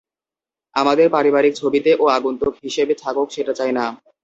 আমাদের 0.75 1.07
পারিবারিক 1.09 1.53
ছবিতে 1.55 1.91
ও 1.95 2.15
আগুন্তুক 2.17 2.53
হিসেবে 2.63 2.93
থাকুক 2.95 3.27
সেটা 3.31 3.53
চাই 3.59 3.71
না! 3.73 3.85